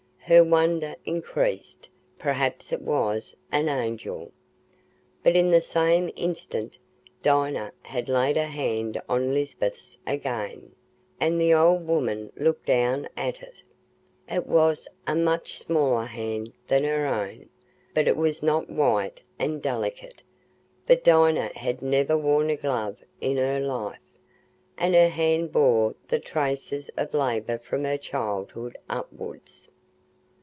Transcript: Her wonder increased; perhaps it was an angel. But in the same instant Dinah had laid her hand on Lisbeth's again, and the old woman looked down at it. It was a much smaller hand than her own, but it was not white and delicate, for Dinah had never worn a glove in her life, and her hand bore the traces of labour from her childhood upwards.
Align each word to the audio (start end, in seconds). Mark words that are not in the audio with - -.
Her 0.33 0.43
wonder 0.45 0.95
increased; 1.03 1.89
perhaps 2.17 2.71
it 2.71 2.81
was 2.81 3.35
an 3.51 3.67
angel. 3.67 4.31
But 5.23 5.35
in 5.35 5.51
the 5.51 5.59
same 5.59 6.09
instant 6.15 6.77
Dinah 7.21 7.73
had 7.81 8.07
laid 8.07 8.37
her 8.37 8.45
hand 8.45 9.01
on 9.09 9.33
Lisbeth's 9.33 9.97
again, 10.07 10.71
and 11.19 11.41
the 11.41 11.53
old 11.53 11.85
woman 11.85 12.31
looked 12.37 12.67
down 12.67 13.09
at 13.17 13.41
it. 13.41 13.61
It 14.29 14.47
was 14.47 14.87
a 15.05 15.15
much 15.15 15.57
smaller 15.59 16.05
hand 16.05 16.53
than 16.67 16.85
her 16.85 17.07
own, 17.07 17.49
but 17.93 18.07
it 18.07 18.15
was 18.15 18.41
not 18.41 18.69
white 18.69 19.23
and 19.37 19.61
delicate, 19.61 20.23
for 20.87 20.95
Dinah 20.95 21.51
had 21.55 21.81
never 21.81 22.17
worn 22.17 22.49
a 22.49 22.55
glove 22.55 23.03
in 23.19 23.35
her 23.35 23.59
life, 23.59 23.99
and 24.77 24.93
her 24.95 25.09
hand 25.09 25.51
bore 25.51 25.95
the 26.07 26.19
traces 26.19 26.89
of 26.95 27.13
labour 27.13 27.57
from 27.57 27.83
her 27.83 27.97
childhood 27.97 28.77
upwards. 28.89 29.67